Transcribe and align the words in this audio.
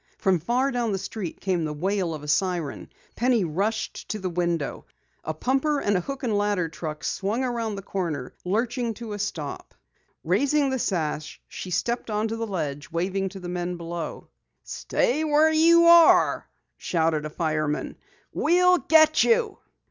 From 0.17 0.39
far 0.39 0.71
down 0.71 0.91
the 0.91 0.97
street 0.97 1.39
came 1.39 1.63
the 1.63 1.73
wail 1.75 2.15
of 2.15 2.23
a 2.23 2.27
siren. 2.27 2.89
Penny 3.15 3.43
rushed 3.43 4.09
to 4.09 4.25
a 4.25 4.29
window. 4.29 4.85
A 5.23 5.31
pumper 5.35 5.79
and 5.79 5.95
a 5.95 5.99
hook 6.01 6.23
and 6.23 6.35
ladder 6.35 6.69
truck 6.69 7.03
swung 7.03 7.43
around 7.43 7.75
the 7.75 7.83
corner, 7.83 8.33
lurching 8.43 8.95
to 8.95 9.13
a 9.13 9.19
stop. 9.19 9.75
Raising 10.23 10.71
the 10.71 10.79
sash, 10.79 11.39
she 11.47 11.69
stepped 11.69 12.09
out 12.09 12.15
onto 12.15 12.35
the 12.35 12.47
ledge, 12.47 12.89
waving 12.89 13.29
to 13.29 13.39
the 13.39 13.47
men 13.47 13.77
below. 13.77 14.27
"Stay 14.63 15.23
where 15.23 15.51
you 15.53 15.85
are!" 15.85 16.49
shouted 16.77 17.23
a 17.27 17.29
fireman. 17.29 17.95
"We'll 18.33 18.79
get 18.79 19.23
you!" 19.23 19.59